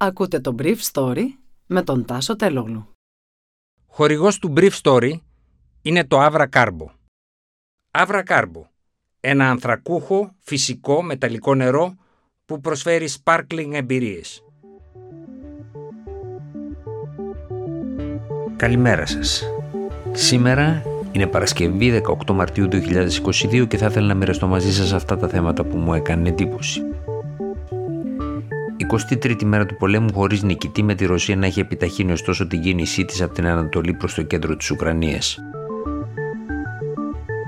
Ακούτε 0.00 0.40
το 0.40 0.54
Brief 0.58 0.76
Story 0.92 1.24
με 1.66 1.82
τον 1.82 2.04
Τάσο 2.04 2.36
Τελόγλου. 2.36 2.88
Χορηγός 3.86 4.38
του 4.38 4.52
Brief 4.56 4.70
Story 4.82 5.12
είναι 5.82 6.04
το 6.04 6.26
Avra 6.26 6.46
Carbo. 6.52 6.86
Avra 7.90 8.22
Carbo, 8.26 8.62
ένα 9.20 9.50
ανθρακούχο, 9.50 10.34
φυσικό, 10.38 11.02
μεταλλικό 11.02 11.54
νερό 11.54 11.94
που 12.44 12.60
προσφέρει 12.60 13.08
sparkling 13.22 13.70
εμπειρίες. 13.72 14.42
Καλημέρα 18.56 19.06
σας. 19.06 19.42
Σήμερα 20.12 20.82
είναι 21.12 21.26
Παρασκευή 21.26 22.02
18 22.26 22.34
Μαρτίου 22.34 22.68
2022 22.70 23.66
και 23.68 23.76
θα 23.76 23.86
ήθελα 23.86 24.06
να 24.06 24.14
μοιραστώ 24.14 24.46
μαζί 24.46 24.72
σας 24.72 24.92
αυτά 24.92 25.16
τα 25.16 25.28
θέματα 25.28 25.64
που 25.64 25.76
μου 25.76 25.94
έκανε 25.94 26.28
εντύπωση. 26.28 26.82
23η 28.90 29.42
μέρα 29.44 29.66
του 29.66 29.76
πολέμου 29.76 30.12
χωρίς 30.14 30.42
νικητή 30.42 30.82
με 30.82 30.94
τη 30.94 31.06
Ρωσία 31.06 31.36
να 31.36 31.46
έχει 31.46 31.60
επιταχύνει 31.60 32.12
ωστόσο 32.12 32.46
την 32.46 32.60
κίνησή 32.60 33.04
της 33.04 33.22
από 33.22 33.34
την 33.34 33.46
Ανατολή 33.46 33.94
προς 33.94 34.14
το 34.14 34.22
κέντρο 34.22 34.56
της 34.56 34.70
Ουκρανίας. 34.70 35.38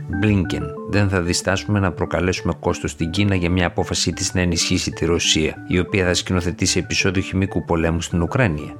Μπλίνκεν, 0.09 0.65
δεν 0.91 1.09
θα 1.09 1.21
διστάσουμε 1.21 1.79
να 1.79 1.93
προκαλέσουμε 1.93 2.53
κόστος 2.61 2.91
στην 2.91 3.11
Κίνα 3.11 3.35
για 3.35 3.51
μια 3.51 3.66
απόφασή 3.66 4.13
της 4.13 4.35
να 4.35 4.41
ενισχύσει 4.41 4.91
τη 4.91 5.05
Ρωσία, 5.05 5.65
η 5.69 5.79
οποία 5.79 6.05
θα 6.05 6.15
σκηνοθετήσει 6.15 6.79
επεισόδιο 6.79 7.23
χημικού 7.23 7.65
πολέμου 7.65 8.01
στην 8.01 8.23
Ουκρανία. 8.23 8.75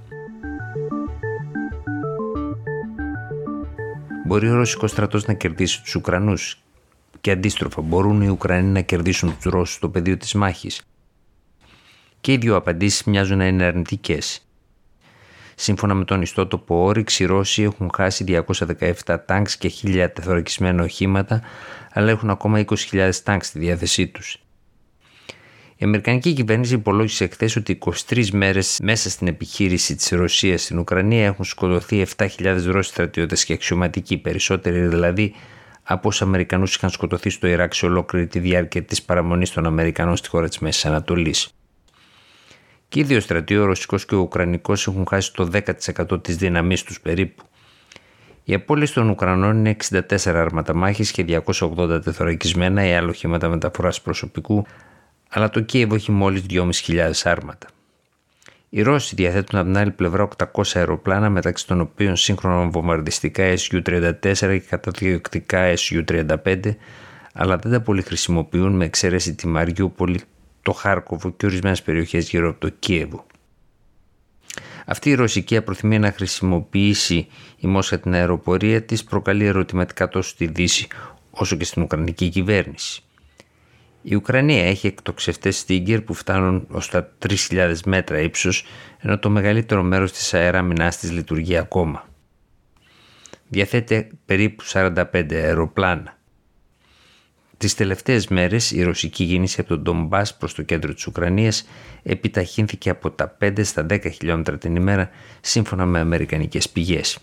Μπορεί 4.27 4.51
ο 4.51 4.55
Ρωσικό 4.55 4.87
στρατός 4.87 5.27
να 5.27 5.33
κερδίσει 5.33 5.83
τους 5.83 5.95
Ουκρανούς; 5.95 6.63
Και 7.21 7.31
αντίστροφα 7.31 7.83
μπορούν 7.83 8.23
οι 8.23 8.29
Ουκρανοί 8.29 8.69
να 8.69 8.81
κερδίσουν 8.81 9.37
τους 9.37 9.53
Ρώσους 9.53 9.75
στο 9.75 9.89
πεδίο 9.89 10.17
της 10.17 10.35
μάχης, 10.35 10.90
και 12.21 12.33
οι 12.33 12.37
δύο 12.37 12.57
απαντήσεις 12.57 13.05
μοιάζουν 13.05 13.39
να 13.39 13.47
είναι 13.47 13.65
αρνητικές. 13.65 14.45
Σύμφωνα 15.55 15.95
με 15.95 16.05
τον 16.05 16.23
ιστότοπο 16.23 16.85
Όριξ, 16.85 17.21
οι 17.21 17.25
Ρώσοι 17.25 17.63
έχουν 17.63 17.91
χάσει 17.95 18.25
217 18.25 19.17
τάγκς 19.27 19.57
και 19.57 19.73
1000 19.83 20.09
τεθωρακισμένα 20.15 20.83
οχήματα, 20.83 21.43
αλλά 21.93 22.11
έχουν 22.11 22.31
ακόμα 22.31 22.65
20.000 22.65 23.11
τάγκς 23.23 23.47
στη 23.47 23.59
διάθεσή 23.59 24.07
τους. 24.07 24.39
Η 25.77 25.85
Αμερικανική 25.85 26.33
κυβέρνηση 26.33 26.75
υπολόγισε 26.75 27.27
χθες 27.27 27.57
ότι 27.57 27.79
23 28.09 28.31
μέρες 28.31 28.79
μέσα 28.83 29.11
στην 29.11 29.27
επιχείρηση 29.27 29.95
της 29.95 30.09
Ρωσίας 30.09 30.63
στην 30.63 30.79
Ουκρανία 30.79 31.25
έχουν 31.25 31.45
σκοτωθεί 31.45 32.07
7.000 32.17 32.63
Ρώσοι 32.65 32.91
στρατιώτες 32.91 33.45
και 33.45 33.53
αξιωματικοί, 33.53 34.19
περισσότεροι 34.19 34.87
δηλαδή 34.87 35.35
από 35.83 36.09
όσους 36.09 36.23
Αμερικανούς 36.23 36.75
είχαν 36.75 36.91
σκοτωθεί 36.91 37.31
στο 37.31 37.47
Ιράκ 37.47 37.75
σε 37.75 37.87
ολόκληρη 37.87 38.27
τη 38.27 38.39
διάρκεια 38.39 38.83
της 38.83 39.03
παραμονής 39.03 39.51
των 39.51 39.67
Αμερικανών 39.67 40.17
στη 40.17 40.29
χώρα 40.29 40.49
της 40.49 40.59
Μέσης 40.59 40.85
Ανατολής. 40.85 41.55
Και 42.91 43.01
οι 43.01 43.03
δύο 43.03 43.21
στρατοί, 43.21 43.57
ο 43.57 43.65
Ρωσικός 43.65 44.05
και 44.05 44.15
ο 44.15 44.19
Ουκρανικός, 44.19 44.87
έχουν 44.87 45.07
χάσει 45.09 45.33
το 45.33 45.51
10% 45.53 46.23
της 46.23 46.37
δύναμής 46.37 46.83
τους 46.83 47.01
περίπου. 47.01 47.45
Οι 48.45 48.55
απώλειες 48.55 48.93
των 48.93 49.09
Ουκρανών 49.09 49.57
είναι 49.57 49.77
64 49.91 50.35
άρματα 50.35 50.75
μάχης 50.75 51.11
και 51.11 51.25
280 51.25 52.01
τεθωρακισμένα 52.05 52.87
ή 52.87 52.95
άλλα 52.95 53.09
οχήματα 53.09 53.49
μεταφοράς 53.49 54.01
προσωπικού, 54.01 54.67
αλλά 55.29 55.51
το 55.51 55.61
Κίεβο 55.61 55.95
έχει 55.95 56.11
μόλις 56.11 56.43
2.500 56.51 57.11
άρματα. 57.25 57.69
Οι 58.69 58.83
Ρώσοι 58.83 59.15
διαθέτουν 59.15 59.59
από 59.59 59.69
την 59.69 59.79
άλλη 59.79 59.91
πλευρά 59.91 60.29
800 60.53 60.63
αεροπλάνα, 60.75 61.31
μεταξύ 61.31 61.67
των 61.67 61.81
οποίων 61.81 62.17
σύγχρονα 62.17 62.69
βομβαρδιστικά 62.69 63.55
SU-34 63.57 64.35
και 64.35 64.59
καταδιοκτικά 64.59 65.75
SU-35, 65.77 66.61
αλλά 67.33 67.57
δεν 67.57 67.73
τα 67.73 67.81
πολύ 67.81 68.03
χρησιμοποιούν 68.03 68.73
με 68.73 68.85
εξαίρεση 68.85 69.35
τη 69.35 69.47
Μαριούπολη 69.47 70.21
το 70.63 70.73
Χάρκοβο 70.73 71.31
και 71.31 71.47
ορισμένες 71.47 71.83
περιοχές 71.83 72.31
γύρω 72.31 72.49
από 72.49 72.61
το 72.61 72.69
Κίεβο. 72.69 73.27
Αυτή 74.87 75.11
η 75.11 75.15
ρωσική 75.15 75.57
απροθυμία 75.57 75.99
να 75.99 76.13
χρησιμοποιήσει 76.13 77.27
η 77.57 77.67
Μόσχα 77.67 78.01
την 78.01 78.15
αεροπορία 78.15 78.83
της 78.83 79.05
προκαλεί 79.05 79.45
ερωτηματικά 79.45 80.09
τόσο 80.09 80.29
στη 80.29 80.47
Δύση 80.47 80.87
όσο 81.31 81.57
και 81.57 81.65
στην 81.65 81.83
Ουκρανική 81.83 82.29
κυβέρνηση. 82.29 83.03
Η 84.03 84.15
Ουκρανία 84.15 84.65
έχει 84.65 84.87
εκτοξευτές 84.87 85.59
στίγκερ 85.59 86.01
που 86.01 86.15
φτάνουν 86.15 86.67
ως 86.71 86.89
τα 86.89 87.13
3.000 87.27 87.75
μέτρα 87.85 88.21
ύψος 88.21 88.65
ενώ 88.99 89.19
το 89.19 89.31
μεγαλύτερο 89.31 89.83
μέρος 89.83 90.13
της 90.13 90.35
αεράμινάς 90.35 90.97
της 90.97 91.11
λειτουργεί 91.13 91.57
ακόμα. 91.57 92.09
Διαθέτει 93.49 94.11
περίπου 94.25 94.65
45 94.67 95.05
αεροπλάνα. 95.33 96.19
Τις 97.61 97.75
τελευταίες 97.75 98.29
μέρες 98.29 98.71
η 98.71 98.83
ρωσική 98.83 99.27
κίνηση 99.27 99.61
από 99.61 99.69
τον 99.69 99.83
Ντομπά 99.83 100.23
προς 100.39 100.55
το 100.55 100.63
κέντρο 100.63 100.95
της 100.95 101.07
Ουκρανίας 101.07 101.69
επιταχύνθηκε 102.03 102.91
από 102.91 103.11
τα 103.11 103.37
5 103.41 103.65
στα 103.65 103.87
10 103.91 104.11
χιλιόμετρα 104.13 104.59
την 104.59 104.77
ημέρα 104.77 105.11
σύμφωνα 105.41 105.87
με 105.87 105.99
αμερικανικές 105.99 106.69
πηγές. 106.69 107.19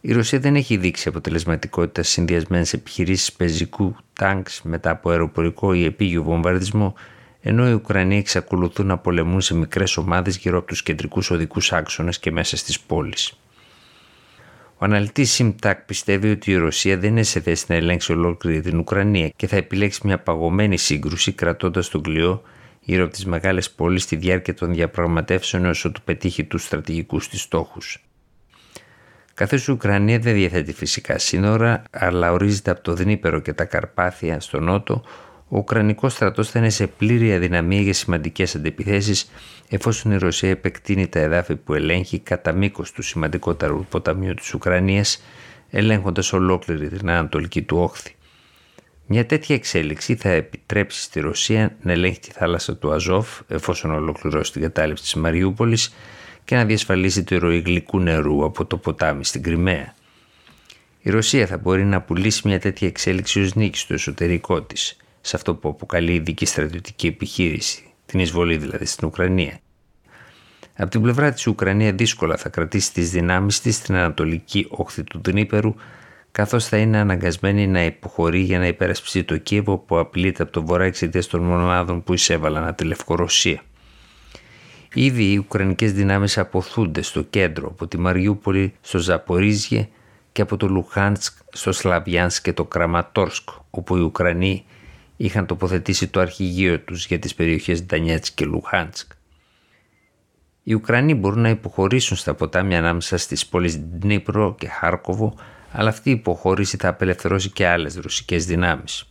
Η 0.00 0.12
Ρωσία 0.12 0.38
δεν 0.38 0.56
έχει 0.56 0.76
δείξει 0.76 1.08
αποτελεσματικότητα 1.08 2.02
στις 2.02 2.14
συνδυασμένες 2.14 2.72
επιχειρήσεις 2.72 3.32
πεζικού 3.32 3.96
τάγκς 4.12 4.62
μετά 4.62 4.90
από 4.90 5.10
αεροπορικό 5.10 5.72
ή 5.72 5.84
επίγειο 5.84 6.22
βομβαρδισμό, 6.22 6.94
ενώ 7.40 7.68
οι 7.68 7.72
Ουκρανοί 7.72 8.18
εξακολουθούν 8.18 8.86
να 8.86 8.98
πολεμούν 8.98 9.40
σε 9.40 9.54
μικρές 9.54 9.96
ομάδες 9.96 10.36
γύρω 10.36 10.58
από 10.58 10.66
τους 10.66 10.82
κεντρικούς 10.82 11.30
οδικούς 11.30 11.72
άξονες 11.72 12.18
και 12.18 12.30
μέσα 12.30 12.56
στις 12.56 12.80
πόλεις. 12.80 13.38
Ο 14.80 14.84
αναλυτής 14.84 15.32
Σιμτάκ 15.32 15.80
πιστεύει 15.80 16.30
ότι 16.30 16.50
η 16.50 16.56
Ρωσία 16.56 16.98
δεν 16.98 17.10
είναι 17.10 17.22
σε 17.22 17.40
θέση 17.40 17.64
να 17.68 17.74
ελέγξει 17.74 18.12
ολόκληρη 18.12 18.60
την 18.60 18.78
Ουκρανία 18.78 19.28
και 19.28 19.46
θα 19.46 19.56
επιλέξει 19.56 20.00
μια 20.04 20.18
παγωμένη 20.18 20.76
σύγκρουση 20.76 21.32
κρατώντας 21.32 21.88
τον 21.88 22.02
κλειό 22.02 22.42
γύρω 22.80 23.04
από 23.04 23.12
τις 23.12 23.26
μεγάλες 23.26 23.70
πόλεις 23.70 24.02
στη 24.02 24.16
διάρκεια 24.16 24.54
των 24.54 24.74
διαπραγματεύσεων 24.74 25.64
έως 25.64 25.84
ότου 25.84 26.02
πετύχει 26.02 26.44
τους 26.44 26.64
στρατηγικούς 26.64 27.28
της 27.28 27.40
στόχους. 27.40 28.04
Καθώς 29.34 29.66
η 29.66 29.72
Ουκρανία 29.72 30.18
δεν 30.18 30.34
διαθέτει 30.34 30.72
φυσικά 30.72 31.18
σύνορα, 31.18 31.82
αλλά 31.90 32.32
ορίζεται 32.32 32.70
από 32.70 32.80
το 32.80 32.94
Δνήπερο 32.94 33.40
και 33.40 33.52
τα 33.52 33.64
Καρπάθια 33.64 34.40
στο 34.40 34.60
νότο, 34.60 35.02
ο 35.48 35.58
Ουκρανικός 35.58 36.12
στρατός 36.12 36.50
θα 36.50 36.58
είναι 36.58 36.70
σε 36.70 36.86
πλήρη 36.86 37.34
αδυναμία 37.34 37.80
για 37.80 37.94
σημαντικές 37.94 38.54
αντιπιθέσεις 38.54 39.30
εφόσον 39.68 40.12
η 40.12 40.16
Ρωσία 40.16 40.50
επεκτείνει 40.50 41.06
τα 41.06 41.18
εδάφη 41.18 41.56
που 41.56 41.74
ελέγχει 41.74 42.18
κατά 42.18 42.52
μήκος 42.52 42.92
του 42.92 43.02
σημαντικότερου 43.02 43.84
ποταμιού 43.84 44.34
της 44.34 44.54
Ουκρανίας, 44.54 45.22
ελέγχοντας 45.70 46.32
ολόκληρη 46.32 46.88
την 46.88 47.10
ανατολική 47.10 47.62
του 47.62 47.76
όχθη. 47.78 48.12
Μια 49.06 49.26
τέτοια 49.26 49.54
εξέλιξη 49.54 50.14
θα 50.14 50.28
επιτρέψει 50.28 51.02
στη 51.02 51.20
Ρωσία 51.20 51.76
να 51.82 51.92
ελέγχει 51.92 52.20
τη 52.20 52.30
θάλασσα 52.30 52.76
του 52.76 52.92
Αζόφ 52.92 53.40
εφόσον 53.48 53.90
ολοκληρώσει 53.90 54.52
την 54.52 54.62
κατάληψη 54.62 55.02
της 55.02 55.14
Μαριούπολης 55.14 55.94
και 56.44 56.54
να 56.54 56.64
διασφαλίσει 56.64 57.24
το 57.24 57.38
ροή 57.38 57.58
γλυκού 57.58 58.00
νερού 58.00 58.44
από 58.44 58.64
το 58.64 58.76
ποτάμι 58.76 59.24
στην 59.24 59.42
Κρυμαία. 59.42 59.94
Η 61.00 61.10
Ρωσία 61.10 61.46
θα 61.46 61.58
μπορεί 61.58 61.84
να 61.84 62.00
πουλήσει 62.00 62.48
μια 62.48 62.60
τέτοια 62.60 62.88
εξέλιξη 62.88 63.40
ως 63.40 63.54
νίκη 63.54 63.78
στο 63.78 63.94
εσωτερικό 63.94 64.62
της 64.62 64.96
σε 65.28 65.36
αυτό 65.36 65.54
που 65.54 65.68
αποκαλεί 65.68 66.12
ειδική 66.14 66.46
στρατιωτική 66.46 67.06
επιχείρηση, 67.06 67.82
την 68.06 68.20
εισβολή 68.20 68.56
δηλαδή 68.56 68.84
στην 68.84 69.08
Ουκρανία. 69.08 69.58
Από 70.76 70.90
την 70.90 71.02
πλευρά 71.02 71.32
της 71.32 71.46
Ουκρανία 71.46 71.92
δύσκολα 71.92 72.36
θα 72.36 72.48
κρατήσει 72.48 72.92
τις 72.92 73.10
δυνάμεις 73.10 73.60
της 73.60 73.76
στην 73.76 73.94
ανατολική 73.94 74.66
όχθη 74.70 75.04
του 75.04 75.20
Δνήπερου 75.24 75.74
καθώς 76.32 76.66
θα 76.66 76.76
είναι 76.76 76.98
αναγκασμένη 76.98 77.66
να 77.66 77.84
υποχωρεί 77.84 78.40
για 78.40 78.58
να 78.58 78.66
υπερασπιστεί 78.66 79.24
το 79.24 79.36
Κίεβο 79.36 79.78
που 79.78 79.98
απειλείται 79.98 80.42
από 80.42 80.52
το 80.52 80.64
βορρά 80.64 80.84
εξαιτίας 80.84 81.26
των 81.26 81.42
μονάδων 81.42 82.02
που 82.02 82.12
εισέβαλαν 82.12 82.66
από 82.66 82.76
τη 82.76 82.84
Λευκορωσία. 82.84 83.62
Ήδη 84.94 85.32
οι 85.32 85.36
Ουκρανικές 85.36 85.92
δυνάμεις 85.92 86.38
αποθούνται 86.38 87.02
στο 87.02 87.22
κέντρο 87.22 87.68
από 87.68 87.86
τη 87.86 87.98
Μαριούπολη 87.98 88.74
στο 88.80 88.98
Ζαπορίζιε 88.98 89.88
και 90.32 90.42
από 90.42 90.56
το 90.56 90.68
Λουχάνσκ 90.68 91.36
στο 91.52 91.72
Σλαβιάνσκ 91.72 92.42
και 92.42 92.52
το 92.52 92.64
Κραματόρσκ 92.64 93.48
όπου 93.70 93.96
οι 93.96 94.00
Ουκρανοί 94.00 94.64
είχαν 95.20 95.46
τοποθετήσει 95.46 96.08
το 96.08 96.20
αρχηγείο 96.20 96.80
τους 96.80 97.06
για 97.06 97.18
τις 97.18 97.34
περιοχές 97.34 97.84
Ντανιέτς 97.84 98.30
και 98.30 98.44
Λουχάντσκ. 98.44 99.12
Οι 100.62 100.74
Ουκρανοί 100.74 101.14
μπορούν 101.14 101.40
να 101.40 101.48
υποχωρήσουν 101.48 102.16
στα 102.16 102.34
ποτάμια 102.34 102.78
ανάμεσα 102.78 103.16
στις 103.16 103.46
πόλεις 103.46 103.78
Ντνίπρο 103.78 104.54
και 104.58 104.68
Χάρκοβο, 104.68 105.34
αλλά 105.72 105.88
αυτή 105.88 106.08
η 106.08 106.12
υποχώρηση 106.12 106.76
θα 106.76 106.88
απελευθερώσει 106.88 107.50
και 107.50 107.66
άλλες 107.66 107.94
ρωσικές 107.94 108.46
δυνάμεις. 108.46 109.06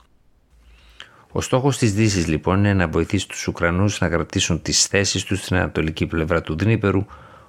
Ο 1.31 1.42
στόχος 1.42 1.78
της 1.78 1.94
Δύσης 1.94 2.28
λοιπόν 2.28 2.58
είναι 2.58 2.74
να 2.74 2.88
βοηθήσει 2.88 3.28
τους 3.28 3.48
Ουκρανούς 3.48 4.00
να 4.00 4.10
κρατήσουν 4.10 4.62
τις 4.62 4.86
θέσεις 4.86 5.24
τους 5.24 5.40
στην 5.40 5.56
ανατολική 5.56 6.06
πλευρά 6.06 6.42
του 6.42 6.58
Δνήπερου, 6.58 7.06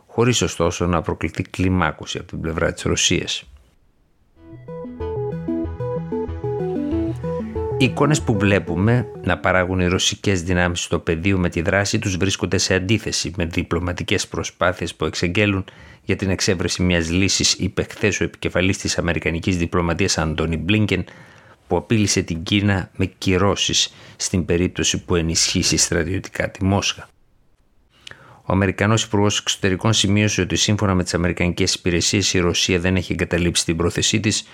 χωρίς 0.06 0.42
ωστόσο 0.42 0.86
να 0.86 1.02
προκληθεί 1.02 1.42
κλιμάκωση 1.42 2.18
από 2.18 2.26
την 2.26 2.40
πλευρά 2.40 2.72
της 2.72 2.82
Ρωσίας. 2.82 3.44
Οι 7.80 7.84
εικόνες 7.84 8.22
που 8.22 8.38
βλέπουμε 8.38 9.06
να 9.22 9.38
παράγουν 9.38 9.80
οι 9.80 9.86
ρωσικές 9.86 10.42
δυνάμεις 10.42 10.82
στο 10.82 10.98
πεδίο 10.98 11.38
με 11.38 11.48
τη 11.48 11.62
δράση 11.62 11.98
τους 11.98 12.16
βρίσκονται 12.16 12.58
σε 12.58 12.74
αντίθεση 12.74 13.32
με 13.36 13.44
διπλωματικές 13.44 14.28
προσπάθειες 14.28 14.94
που 14.94 15.04
εξεγγέλουν 15.04 15.64
για 16.04 16.16
την 16.16 16.30
εξέβρεση 16.30 16.82
μιας 16.82 17.10
λύσης, 17.10 17.52
είπε 17.52 17.82
χθες 17.82 18.20
ο 18.20 18.24
επικεφαλής 18.24 18.78
της 18.78 18.98
Αμερικανικής 18.98 19.56
Διπλωματίας 19.56 20.18
Αντώνι 20.18 20.56
Μπλίνκεν, 20.56 21.04
που 21.68 21.76
απείλησε 21.76 22.22
την 22.22 22.42
Κίνα 22.42 22.90
με 22.96 23.06
κυρώσεις 23.06 23.94
στην 24.16 24.44
περίπτωση 24.44 25.04
που 25.04 25.14
ενισχύσει 25.14 25.76
στρατιωτικά 25.76 26.50
τη 26.50 26.64
Μόσχα. 26.64 27.08
Ο 28.42 28.52
Αμερικανός 28.52 29.02
Υπουργός 29.02 29.38
Εξωτερικών 29.38 29.92
σημείωσε 29.92 30.40
ότι 30.40 30.56
σύμφωνα 30.56 30.94
με 30.94 31.02
τις 31.02 31.14
Αμερικανικές 31.14 31.74
υπηρεσίες 31.74 32.34
η 32.34 32.38
Ρωσία 32.38 32.78
δεν 32.78 32.96
έχει 32.96 33.12
εγκαταλείψει 33.12 33.64
την 33.64 33.76
πρόθεσή 33.76 34.20
της 34.20 34.44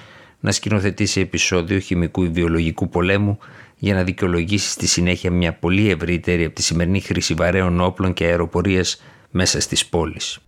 να 0.44 0.52
σκηνοθετήσει 0.52 1.20
επεισόδιο 1.20 1.78
χημικού 1.78 2.22
ή 2.22 2.28
βιολογικού 2.28 2.88
πολέμου 2.88 3.38
για 3.78 3.94
να 3.94 4.04
δικαιολογήσει 4.04 4.70
στη 4.70 4.86
συνέχεια 4.86 5.30
μια 5.30 5.52
πολύ 5.52 5.90
ευρύτερη 5.90 6.44
από 6.44 6.54
τη 6.54 6.62
σημερινή 6.62 7.00
χρήση 7.00 7.34
βαρέων 7.34 7.80
όπλων 7.80 8.12
και 8.12 8.24
αεροπορίας 8.24 9.02
μέσα 9.30 9.60
στις 9.60 9.86
πόλεις. 9.86 10.38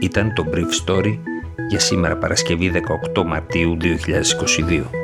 Ήταν 0.00 0.34
το 0.34 0.44
Brief 0.54 0.86
Story 0.86 1.18
για 1.68 1.78
σήμερα 1.78 2.16
Παρασκευή 2.16 2.72
18 3.14 3.24
Μαρτίου 3.24 3.76
2022. 3.80 4.99